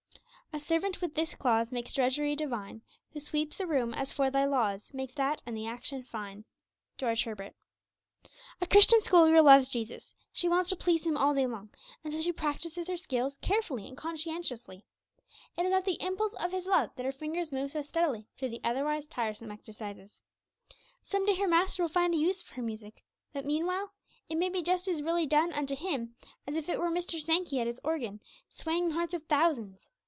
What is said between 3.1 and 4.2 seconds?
Who sweeps a room as